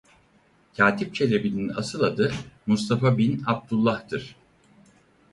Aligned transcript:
Kâtip 0.77 1.15
Çelebi'nin 1.15 1.69
asıl 1.69 1.99
adı 1.99 2.33
Mustafa 2.67 3.17
bin 3.17 3.43
Abdullah'tır. 3.47 4.35